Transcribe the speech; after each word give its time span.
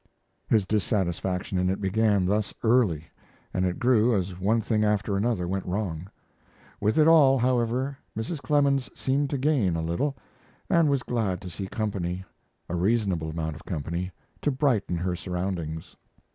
His 0.49 0.65
dissatisfaction 0.65 1.59
in 1.59 1.69
it 1.69 1.79
began 1.79 2.25
thus 2.25 2.55
early, 2.63 3.05
and 3.53 3.65
it 3.65 3.77
grew 3.77 4.15
as 4.15 4.39
one 4.39 4.59
thing 4.59 4.83
after 4.83 5.15
another 5.15 5.47
went 5.47 5.63
wrong. 5.67 6.09
With 6.79 6.97
it 6.97 7.07
all, 7.07 7.37
however, 7.37 7.99
Mrs. 8.17 8.41
Clemens 8.41 8.89
seemed 8.95 9.29
to 9.29 9.37
gain 9.37 9.75
a 9.75 9.81
little, 9.83 10.17
and 10.71 10.89
was 10.89 11.03
glad 11.03 11.39
to 11.41 11.51
see 11.51 11.67
company 11.67 12.25
a 12.67 12.75
reasonable 12.75 13.29
amount 13.29 13.55
of 13.57 13.63
company 13.65 14.09
to 14.41 14.49
brighten 14.49 14.97
her 14.97 15.15
surroundings. 15.15 15.95